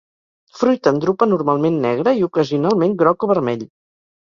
Fruit 0.61 0.89
en 0.91 0.97
drupa 1.03 1.27
normalment 1.33 1.77
negre 1.85 2.15
i 2.21 2.25
ocasionalment 2.31 2.99
groc 3.05 3.29
o 3.29 3.33
vermell. 3.37 3.71